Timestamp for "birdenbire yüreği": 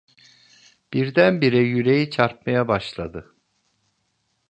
0.93-2.09